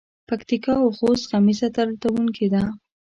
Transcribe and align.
پکتیکا 0.27 0.73
او 0.83 0.89
خوست 0.97 1.25
غمیزه 1.31 1.67
دردوونکې 1.75 2.47
ده. 2.53 2.63